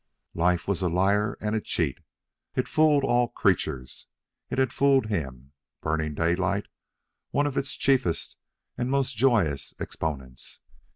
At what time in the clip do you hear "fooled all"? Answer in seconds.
2.67-3.27